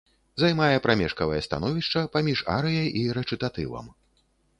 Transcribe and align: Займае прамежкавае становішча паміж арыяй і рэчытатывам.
Займае 0.43 0.77
прамежкавае 0.85 1.41
становішча 1.47 2.01
паміж 2.15 2.41
арыяй 2.55 2.87
і 3.03 3.05
рэчытатывам. 3.19 3.93